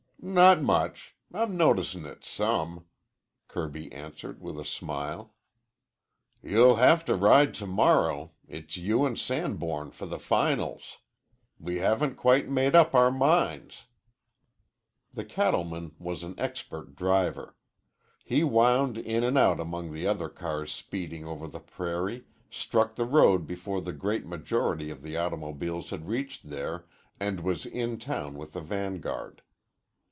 "Not 0.23 0.61
much. 0.61 1.15
I'm 1.33 1.57
noticin' 1.57 2.05
it 2.05 2.23
some," 2.23 2.85
Kirby 3.47 3.91
answered 3.91 4.39
with 4.39 4.59
a 4.59 4.63
smile. 4.63 5.33
"You'll 6.43 6.75
have 6.75 7.03
to 7.05 7.15
ride 7.15 7.55
to 7.55 7.65
morrow. 7.65 8.31
It's 8.47 8.77
you 8.77 9.03
and 9.03 9.17
Sanborn 9.17 9.89
for 9.89 10.05
the 10.05 10.19
finals. 10.19 10.99
We 11.59 11.77
haven't 11.79 12.17
quite 12.17 12.47
made 12.47 12.75
up 12.75 12.93
our 12.93 13.09
minds." 13.09 13.87
The 15.11 15.25
cattleman 15.25 15.95
was 15.97 16.21
an 16.21 16.35
expert 16.37 16.95
driver. 16.95 17.57
He 18.23 18.43
wound 18.43 18.99
in 18.99 19.23
and 19.23 19.39
out 19.39 19.59
among 19.59 19.91
the 19.91 20.05
other 20.05 20.29
cars 20.29 20.71
speeding 20.71 21.25
over 21.25 21.47
the 21.47 21.59
prairie, 21.59 22.25
struck 22.51 22.93
the 22.93 23.05
road 23.07 23.47
before 23.47 23.81
the 23.81 23.91
great 23.91 24.27
majority 24.27 24.91
of 24.91 25.01
the 25.01 25.17
automobiles 25.17 25.89
had 25.89 26.07
reached 26.07 26.51
there, 26.51 26.85
and 27.19 27.39
was 27.39 27.65
in 27.65 27.97
town 27.97 28.35
with 28.35 28.53
the 28.53 28.61
vanguard. 28.61 29.41